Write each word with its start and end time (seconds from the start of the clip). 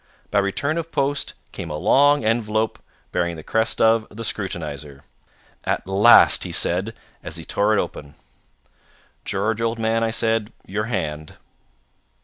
By 0.31 0.39
return 0.39 0.79
of 0.79 0.91
post 0.91 1.35
came 1.51 1.69
a 1.69 1.77
long 1.77 2.25
envelope 2.25 2.79
bearing 3.11 3.35
the 3.35 3.43
crest 3.43 3.79
of 3.79 4.07
the 4.09 4.23
Scrutinizer. 4.23 5.03
'At 5.63 5.85
last,' 5.87 6.43
he 6.43 6.51
said, 6.51 6.95
as 7.21 7.35
he 7.35 7.45
tore 7.45 7.77
it 7.77 7.79
open. 7.79 8.15
"'George, 9.25 9.61
old 9.61 9.77
man,' 9.77 10.03
I 10.03 10.09
said, 10.09 10.51
'your 10.65 10.85
hand.' 10.85 11.35